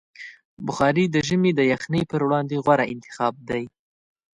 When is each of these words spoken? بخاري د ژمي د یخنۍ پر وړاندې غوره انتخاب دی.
بخاري 0.65 1.05
د 1.09 1.15
ژمي 1.27 1.51
د 1.55 1.61
یخنۍ 1.71 2.03
پر 2.11 2.21
وړاندې 2.25 2.61
غوره 2.63 2.85
انتخاب 2.93 3.33
دی. 3.49 3.63